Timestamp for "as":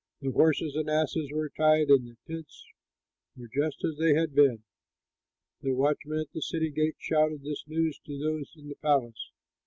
3.85-3.99